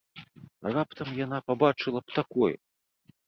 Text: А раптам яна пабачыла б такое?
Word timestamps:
А 0.67 0.71
раптам 0.75 1.11
яна 1.25 1.39
пабачыла 1.51 1.99
б 2.05 2.17
такое? 2.17 2.53